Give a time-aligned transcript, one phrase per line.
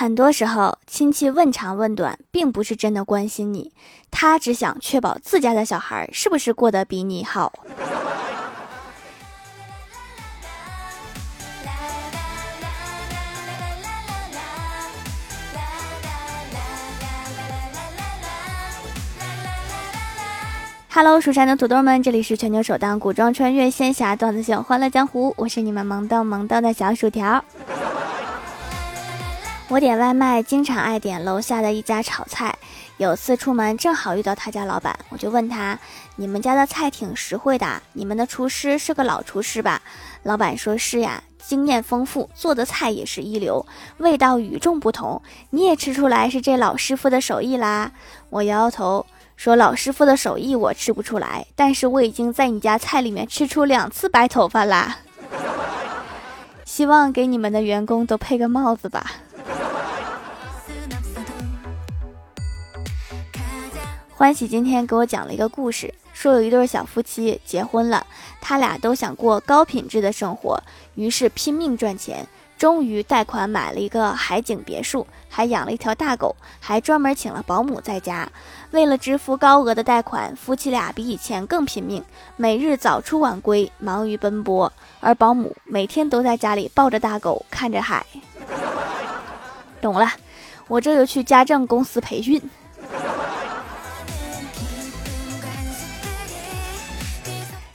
[0.00, 3.72] 很多时候，亲戚问长问短，并不是真的关心你，
[4.12, 7.52] 他只想确保自家的小孩是不是过得比你好。
[20.90, 27.44] Hello，蜀山的土豆们，这里是全球首档古装穿越仙侠段子秀《欢乐江湖》，我是你们萌逗萌逗的小薯条。
[29.70, 32.56] 我点外卖经常爱点楼下的一家炒菜，
[32.96, 35.78] 有次出门正好遇到他家老板，我就问他
[36.16, 39.82] ：“你们家的菜挺实惠的，你们的厨师是个老厨师吧？”
[40.24, 43.66] 老板说是呀，经验丰富，做的菜也是一流，
[43.98, 45.20] 味道与众不同，
[45.50, 47.92] 你也吃出来是这老师傅的手艺啦。
[48.30, 49.04] 我摇摇头
[49.36, 54.96] 说：“老师傅的手艺我吃不出来，但是我已经在你家菜里面吃出两次白头发啦。
[56.64, 59.12] 希望给你们的员工都配个帽子吧。”
[64.18, 68.04] 欢喜今天给我讲了一个故事，说有一对小夫妻结婚了，
[68.40, 70.60] 他俩都想过高品质的生活，
[70.96, 72.26] 于是拼命赚钱，
[72.58, 78.28] 终于贷款买了一个海景别墅，还养了一条大狗，还专门请了保姆在家。
[78.72, 82.02] 为了支付高额的贷款，夫妻俩比以前更拼命，
[82.34, 88.04] 每日早出晚归，忙于奔波，而保姆每天都在家里抱着大狗，看着海。
[89.80, 90.10] 懂了，
[90.66, 92.42] 我这就去家政公司培训。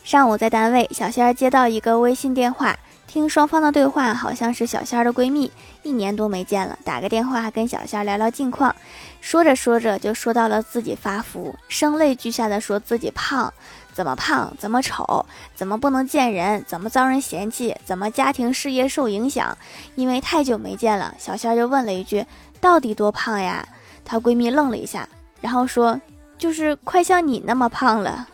[0.03, 5.49] 上午在单位，小仙儿接到一个微信电话，听双方的对话，好像是小仙儿的闺蜜，
[5.81, 8.75] 一年多没见了，打个电话跟小仙儿聊聊近况。
[9.21, 13.51] 说着说着就说到了自己发福，声泪俱下的说自己胖，
[13.93, 19.57] 怎么胖，怎么丑，怎么不能见人，怎么遭人嫌弃，怎么家庭事业受影响。
[19.95, 22.25] 因为太久没见了，小仙儿就问了一句
[22.59, 23.65] ：“到底多胖呀？”
[24.03, 25.07] 她闺蜜愣了一下，
[25.39, 25.99] 然后说
[26.37, 28.27] ：“就是快像你那么胖了。”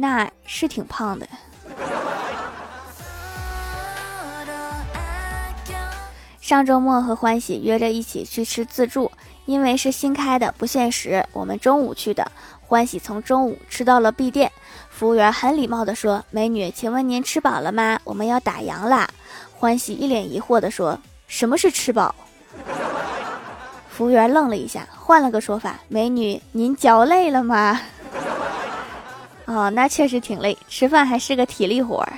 [0.00, 1.28] 那是挺胖的。
[6.40, 9.10] 上周末和欢喜约着一起去吃自助，
[9.44, 12.30] 因为是新开的，不限时，我们中午去的。
[12.60, 14.52] 欢喜从中午吃到了闭店，
[14.88, 17.98] 服务员很礼貌的说：“美女，请问您吃饱了吗？
[18.04, 19.10] 我们要打烊啦。”
[19.58, 22.14] 欢喜一脸疑惑的说：“什么是吃饱？”
[23.90, 27.80] 服务员愣了一下，换了个说法：“美女，您嚼累了吗？”
[29.48, 32.12] 哦，那确实挺累，吃饭还是个体力活儿。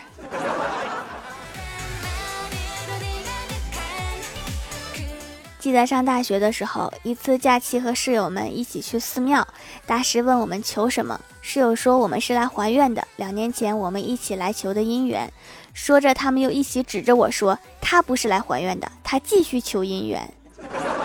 [5.60, 9.46] 记得上大学的时候，一次假期和室友们一起去寺庙，
[9.86, 15.32] 大师问我们求什么，室友说我们是来还愿的，两年前我们一起来求的姻缘。
[15.72, 20.34] 说着，他们又一起指着我说，他不是来还愿的，他继续求姻缘。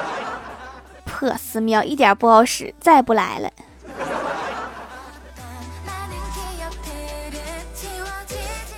[1.06, 3.52] 破寺庙一点不好使，再不来了。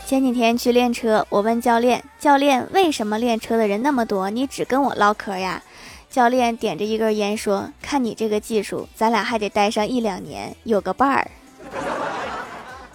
[0.08, 4.30] 前几天去练车，我问教练：“教练，为什么练车的人那么多？
[4.30, 5.62] 你只跟我唠嗑呀？”
[6.10, 11.30] 教练点着一根烟说：“看你这个技术，咱俩还得待上一两年，有个伴儿。”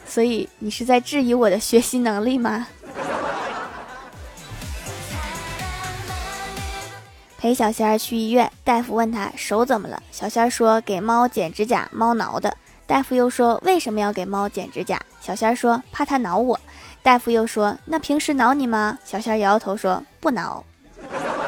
[0.08, 2.66] 所以你是在质疑我的学习能力吗？
[7.36, 12.56] 陪小仙儿去医院，大夫问他手怎么了，小仙儿说：“给猫剪指甲，猫挠的。”
[12.88, 16.58] 大夫又说：“为什么要给猫剪指甲？”小仙儿说：“怕它挠我。”
[17.02, 20.64] 大夫又说：“那平时挠你吗？”小仙摇摇头说：“不挠，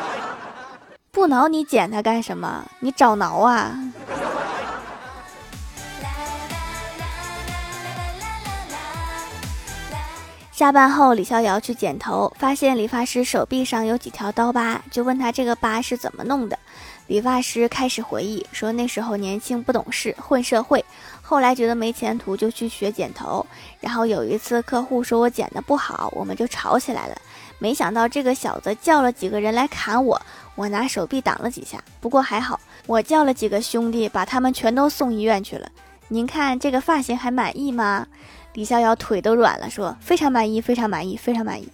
[1.13, 2.65] 不挠你剪它干什么？
[2.81, 3.79] 你找挠啊！”
[10.51, 16.59] 下班后，李逍遥去剪头，发现理发师手臂上有几条刀疤，就问他这个疤是怎么弄的。
[17.07, 20.85] 理发师开始回忆说：“那时候年轻不懂事，混社会。”
[21.27, 23.45] 后来觉得没前途，就去学剪头。
[23.81, 27.17] 然后有一次客户说我剪的不好，我们就吵起来了。
[27.59, 30.21] 没想到这个小子叫了几个人来砍我，
[30.55, 31.83] 我拿手臂挡了几下。
[31.99, 35.67] 不过还好，我叫了几个兄弟，把他们全都送医院去了。
[36.09, 38.07] 您看这个发型还满意吗？
[38.53, 41.67] 李逍遥腿都软了，说非常满意，非常满意，非常满意。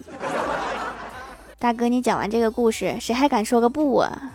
[1.59, 4.31] 大哥，你讲完这个故事，谁还敢说个不啊？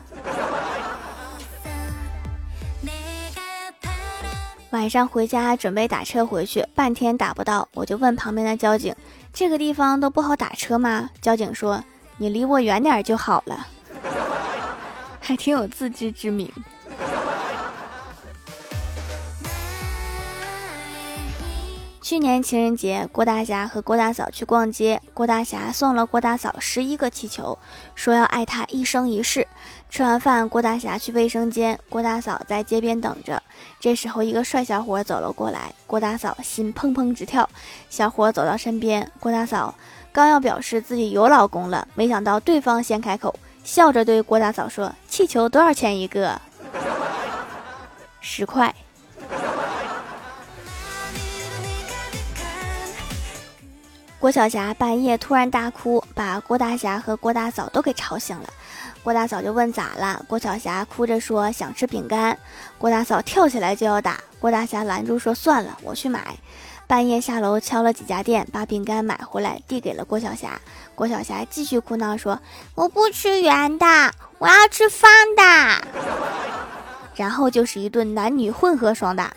[4.76, 8.94] 晚上回家准备打车回去，半天打不到，我就问旁边的交警
[9.32, 11.82] ：“这个地方都不好打车吗？”交警说
[12.18, 13.66] ：“你离我远点就好了。
[15.18, 16.52] ”还挺有自知之明。
[22.06, 27.58] 去年情人节，郭大侠和郭大嫂去逛街，郭大侠送了郭大嫂十一个气球，
[27.96, 29.48] 说要爱她一生一世。
[29.90, 33.42] 吃完饭，郭大侠去卫生间，郭大嫂在街边等着。
[33.80, 37.50] 这时候，一个帅小伙走了过来，郭大嫂心砰砰直跳。
[37.90, 39.74] 小伙走到身边，郭大嫂
[40.12, 46.40] 刚要表示自己有老公了，没想到对方先开口，笑着对郭大嫂说：“气球多少钱一个？
[48.20, 48.72] 十块。”
[54.26, 58.48] 郭晓霞半夜突然大哭，把郭大侠和郭大嫂都给吵醒了。
[59.04, 62.36] 郭大嫂就问咋了，郭晓霞哭着说想吃饼干。
[62.76, 66.36] 郭大嫂跳起来就要打，郭大侠拦住说算了，我去买。
[66.88, 70.60] 半夜下楼敲了几家店，把饼干买回来递给了郭晓霞。
[70.96, 72.40] 郭晓霞继续哭闹说
[72.74, 73.86] 我不吃圆的，
[74.38, 75.86] 我要吃方的。
[77.14, 79.32] 然后就是一顿男女混合双打。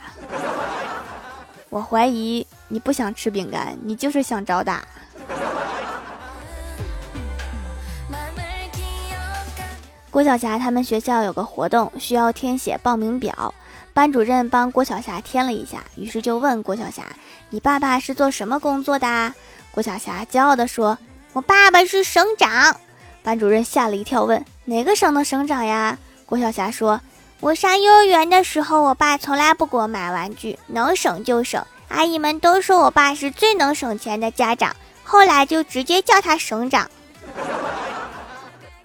[1.69, 2.45] 我怀疑。
[2.67, 4.83] 你不想吃饼干，你就是想找打。
[10.11, 13.53] 郭晓霞他们学校有个活动，需要填写报名表，
[13.93, 17.03] 班主任帮郭晓霞填了一下，于是就问郭晓霞
[17.49, 19.33] ：“你爸爸是做什么工作的？”
[19.71, 20.97] 郭晓霞骄傲地说
[21.33, 22.75] ：“我爸爸是省长。”
[23.21, 26.99] 班主任吓了一跳，问：“哪个省的省长呀？”郭晓霞说
[27.41, 36.91] ：“我上幼儿园的时候，我爸从来不给我买玩具，能省就省。”阿姨们都说我爸是最能省钱的家长，后来就直接叫他省长。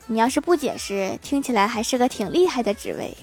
[0.06, 3.16] 你要是不解释，听起来还是个挺厉害的职位。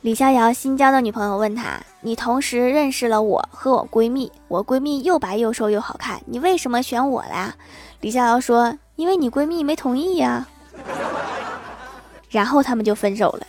[0.00, 7.54] 李逍遥新交的女朋友问他：“你同时认识了我和我闺蜜，我闺蜜又白又瘦又好看，你为什么选我呀？”
[8.00, 10.46] 李逍遥说：“因为你闺蜜没同意呀。”
[12.28, 13.46] 然后他们就分手了。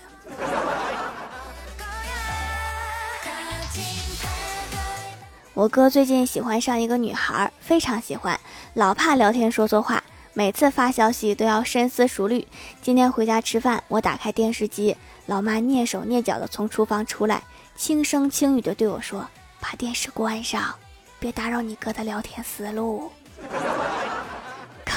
[5.53, 8.39] 我哥最近喜欢上一个女孩，非常喜欢，
[8.75, 10.03] 老怕聊天说错话，
[10.33, 12.47] 每次发消息都要深思熟虑。
[12.79, 14.95] 今天回家吃饭，我打开电视机，
[15.25, 17.41] 老妈蹑手蹑脚的从厨房出来，
[17.75, 19.27] 轻声轻语的对我说
[19.59, 20.75] ：“把电视关上，
[21.17, 23.11] 别打扰你哥的聊天思路。”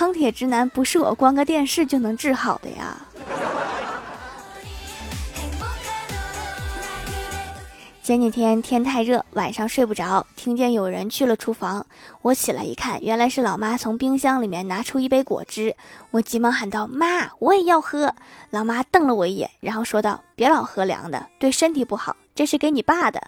[0.01, 2.97] 钢铁直男不是我关个电视就能治好的呀。
[8.03, 11.85] 前几天天太热，晚上睡不着，听见有人去了厨房。
[12.23, 15.77] 我起来一看，原来是老妈从冰箱里面拿出一杯果汁。
[16.13, 18.15] 我急忙喊道：“妈，我也要喝！”
[18.49, 22.17] 老妈瞪了我一眼，然后说道：“别老喝凉的，对身体不好。
[22.35, 23.21] 这是给你爸的。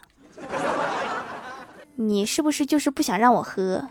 [1.96, 3.86] 你是不是就是不想让我喝？”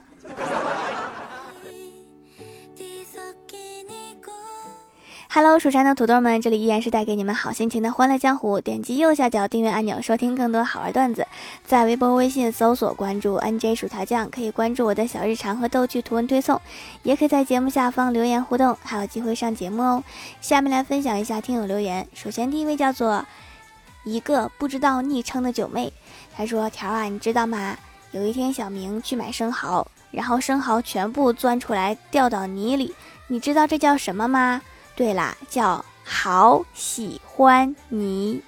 [5.33, 8.59] Hello，蜀山的土豆们，这里依然是带给你们好心情的欢乐江湖。
[8.59, 11.25] 点击右下角订阅按钮，收听更多好玩段子。
[11.65, 16.59] 在微博、微信搜索关注 NJ 薯条酱，可以关注我的小日常和逗趣图文推送，
[17.03, 20.03] 也可以在节目下方留言互动，还有机会上节目哦。
[20.41, 22.05] 下面来分享一下听友留言。
[22.13, 23.25] 首先第一位叫做
[24.03, 25.93] 一个不知道昵称的九妹，
[26.35, 27.77] 她说：“条啊，你知道吗？
[28.11, 32.93] 有一天小明去买生蚝，然后生蚝全部钻出来掉到泥里，
[33.27, 34.61] 你知道这叫什么吗？”
[34.95, 38.41] 对啦，叫好喜欢你。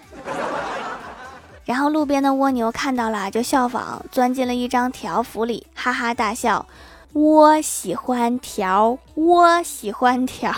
[1.65, 6.65] 然后路边的蜗牛看到了，就效仿，钻进了一张条幅里，哈哈大笑。
[7.13, 10.51] 我喜欢条，我喜欢条。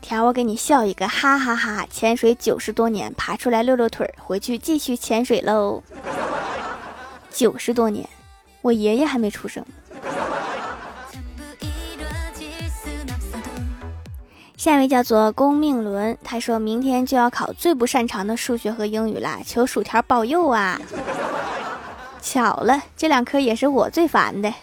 [0.00, 1.86] 条，我给你笑一个，哈哈哈！
[1.88, 5.82] 潜水九十多年，爬出来溜溜腿，回去继续潜水喽。
[7.30, 8.06] 九十多年，
[8.60, 9.64] 我爷爷还没出生。
[14.62, 20.80] 下一位叫做公命伦，他说明天就要考最不擅长的数学和英语啦，求薯条保佑啊！
[22.20, 24.54] 巧了，这两科也是我最烦的。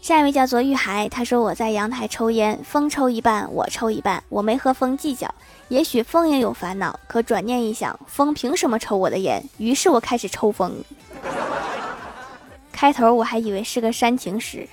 [0.00, 5.32] 下一位叫做玉海，他说我在阳台抽烟，风抽一半，我抽一半，我没和风计较，
[5.68, 9.40] 也许风也有烦恼，可转念一想，风凭什么抽我的烟？
[9.58, 10.74] 于是我开始抽风。
[12.72, 14.68] 开头我还以为是个煽情诗。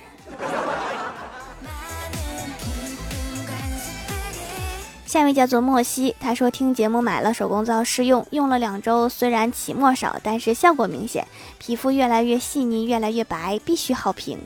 [5.10, 11.26] 下一位叫做莫西，他说听节目买了手工皂试用，用了两周，虽然起沫少，但是效果明显，
[11.58, 14.38] 皮肤越来越细腻，越来越白，必须好评。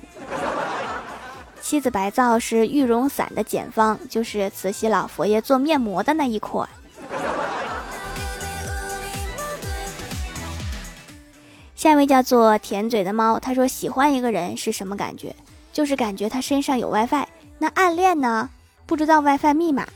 [1.60, 6.66] 妻子白皂是玉容散的简方，就是慈禧老佛爷做面膜的那一款。
[11.76, 15.36] 下一位叫做甜嘴的猫，他说喜欢一个人是什么感觉？
[15.74, 17.26] 就是感觉他身上有 WiFi。
[17.58, 18.48] 那暗恋呢？
[18.86, 19.86] 不知道 WiFi 密码。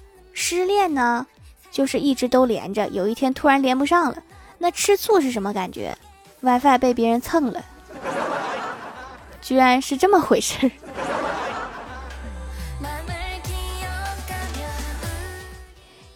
[0.40, 1.26] 失恋呢，
[1.68, 4.22] 就是一直都连着，有一天突然连不上了。
[4.56, 5.98] 那吃醋是什么感觉
[6.42, 7.60] ？WiFi 被别人蹭了，
[9.42, 10.70] 居然是这么回事儿。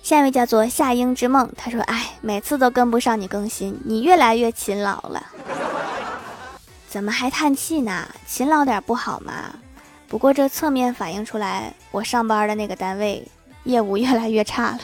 [0.05, 5.27] 下一位叫做夏英之梦，他说：“哎，每次都跟不上你更新，你越来越勤劳了。
[6.89, 8.07] 怎么还叹气呢？
[8.25, 9.53] 勤劳点不好吗？
[10.07, 13.27] 不过这侧面反映出来，我上班的那个单位
[13.65, 14.79] 业务越来越差了，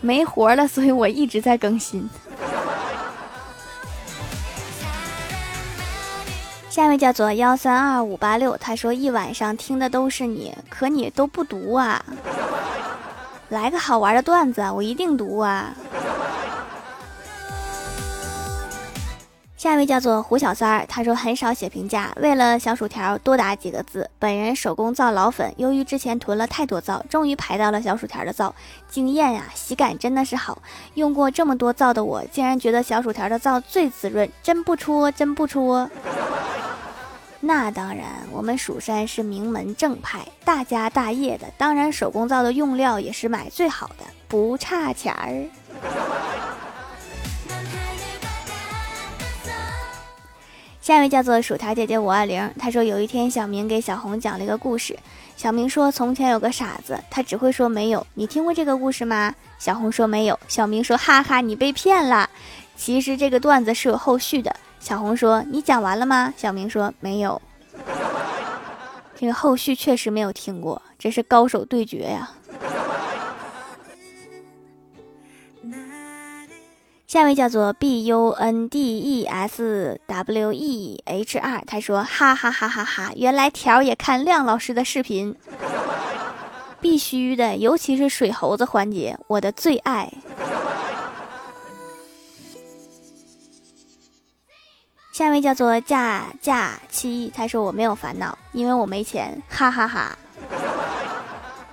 [0.00, 2.08] 没活了，所以我一直在更新。”
[6.70, 12.02] 下一位叫做幺三二五八六，他说：“一晚上听的都是你，可你都不读啊。”
[13.50, 15.74] 来个好玩的段子，我一定读啊！
[19.62, 24.10] 下一位叫做胡小三儿，他说很少写评价，为了小薯条多打几个字。
[24.18, 28.52] 本人手工皂老粉，由于之前囤了太多皂，终于排到了小薯条的皂，
[28.88, 29.44] 惊艳呀！
[29.54, 30.60] 洗感真的是好，
[30.94, 35.88] 用过这么多皂的我，竟然觉得小薯条的皂最滋润，真不戳，真不戳。
[37.38, 45.46] 那当然，我们蜀山是名门正派，大家大业的，当然手工皂的用料也是买最好的，不差钱儿。
[50.82, 54.98] 下一位叫做薯条姐姐五二零，她说有一天小明给小红讲了一个故事，
[55.36, 58.04] 小明说从前有个傻子，他只会说没有。
[58.14, 59.32] 你听过这个故事吗？
[59.60, 60.36] 小红说没有。
[60.48, 62.28] 小明说哈哈，你被骗了。
[62.74, 64.56] 其实这个段子是有后续的。
[64.80, 67.40] 小红说：“你讲完了吗？”小明说：“没有。”
[69.14, 72.28] 这个后续确实没有听过，这是高手对决呀。
[77.12, 83.12] 下一位叫做 B U N D E S W E H R，他说：“哈哈哈哈哈！
[83.16, 85.36] 原来条也看亮老师的视频，
[86.80, 90.10] 必须的，尤其是水猴子环节，我的最爱。”
[95.12, 100.16] 下一位叫做假假期，他说我没有烦恼，因为我没钱，哈哈哈。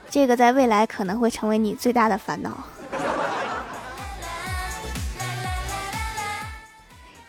[0.10, 2.62] 这个在未来可能会成为你最大的烦恼。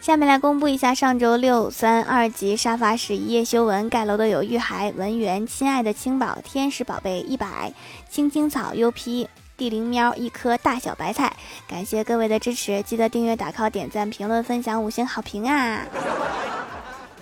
[0.00, 7.72] 下面来公布一下上周六三二级沙发是一夜修文盖楼的有玉孩文员、亲爱的青宝、天使宝贝一百、
[8.08, 9.28] 青青草 UP。
[9.58, 11.30] 地灵喵，一颗大小白菜，
[11.68, 15.84] 感谢各位的支持，记得订阅、打 call、点赞、评论、分享、五星好评啊！